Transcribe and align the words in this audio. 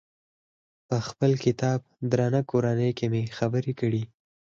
په 0.87 0.97
خپل 1.07 1.31
کتاب 1.45 1.79
درنه 2.11 2.41
کورنۍ 2.51 2.91
کې 2.97 3.05
مې 3.13 3.21
خبرې 3.37 3.73
کړي. 3.79 4.03